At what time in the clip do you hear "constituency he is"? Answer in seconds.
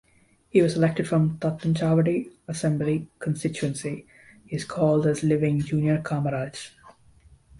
3.19-4.65